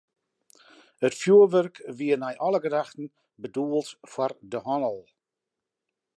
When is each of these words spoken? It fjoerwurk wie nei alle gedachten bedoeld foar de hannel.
It 1.05 1.17
fjoerwurk 1.19 1.77
wie 1.99 2.17
nei 2.23 2.33
alle 2.47 2.59
gedachten 2.65 3.05
bedoeld 3.43 3.89
foar 4.15 4.33
de 4.51 4.59
hannel. 4.69 4.99